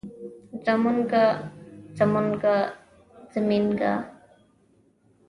[0.65, 1.23] زمونږه
[1.97, 2.55] زمونګه
[3.33, 3.93] زمينګه